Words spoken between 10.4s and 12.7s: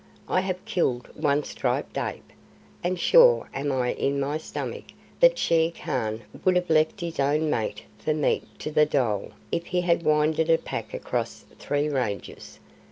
a pack across three ranges.